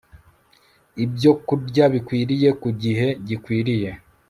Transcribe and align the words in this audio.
ibyokurya 1.03 1.83
bikwiriye 1.93 2.49
ku 2.61 2.69
gihe 2.81 3.07
gikwiriye 3.27 3.89